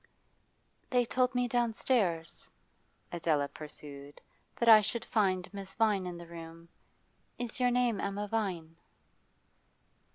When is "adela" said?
3.11-3.47